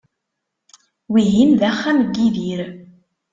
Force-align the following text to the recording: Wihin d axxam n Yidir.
Wihin 1.11 1.51
d 1.59 1.61
axxam 1.69 1.97
n 2.09 2.13
Yidir. 2.21 2.61